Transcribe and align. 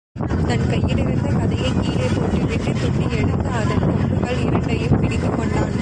தன் 0.47 0.69
கையிலிருந்த 0.69 1.29
கதையைக் 1.29 1.81
கீழே 1.81 2.07
போட்டு 2.15 2.45
விட்டுத் 2.45 2.81
துள்ளி 2.81 3.15
எழுந்து, 3.15 3.49
அதன் 3.49 3.79
கொம்புகள் 3.79 4.37
இரண்டையும் 4.37 5.01
பிடித்துக்கொண்டான். 5.01 5.79